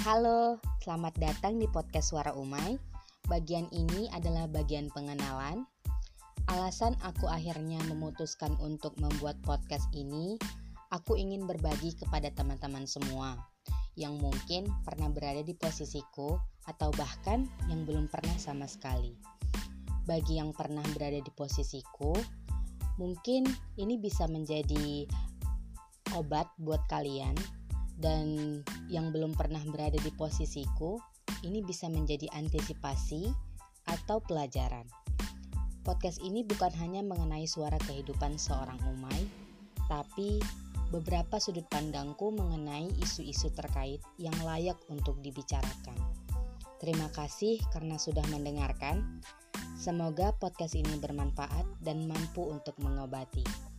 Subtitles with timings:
[0.00, 2.80] Halo, selamat datang di podcast Suara Umay.
[3.28, 5.68] Bagian ini adalah bagian pengenalan.
[6.48, 10.40] Alasan aku akhirnya memutuskan untuk membuat podcast ini,
[10.88, 13.36] aku ingin berbagi kepada teman-teman semua
[13.92, 19.12] yang mungkin pernah berada di posisiku atau bahkan yang belum pernah sama sekali.
[20.08, 22.16] Bagi yang pernah berada di posisiku,
[22.96, 23.44] mungkin
[23.76, 25.04] ini bisa menjadi
[26.16, 27.59] obat buat kalian
[28.00, 30.96] dan yang belum pernah berada di posisiku,
[31.44, 33.28] ini bisa menjadi antisipasi
[33.86, 34.88] atau pelajaran.
[35.84, 39.20] Podcast ini bukan hanya mengenai suara kehidupan seorang umai,
[39.88, 40.40] tapi
[40.90, 45.96] beberapa sudut pandangku mengenai isu-isu terkait yang layak untuk dibicarakan.
[46.80, 49.20] Terima kasih karena sudah mendengarkan.
[49.80, 53.69] Semoga podcast ini bermanfaat dan mampu untuk mengobati.